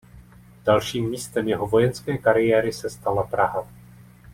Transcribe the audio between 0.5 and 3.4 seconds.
Dalším místem jeho vojenské kariéry se stala